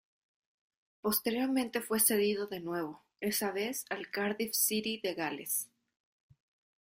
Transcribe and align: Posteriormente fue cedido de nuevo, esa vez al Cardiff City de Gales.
Posteriormente 1.01 1.79
fue 1.79 1.99
cedido 1.99 2.47
de 2.47 2.59
nuevo, 2.59 3.03
esa 3.19 3.51
vez 3.51 3.85
al 3.91 4.09
Cardiff 4.09 4.55
City 4.55 4.99
de 4.99 5.13
Gales. 5.13 5.67